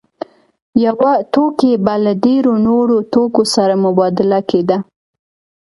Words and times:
یو 0.85 0.95
توکی 1.33 1.71
به 1.85 1.95
له 2.03 2.13
ډېرو 2.25 2.53
نورو 2.67 2.97
توکو 3.13 3.43
سره 3.55 3.73
مبادله 3.85 4.39
کېده 4.49 4.77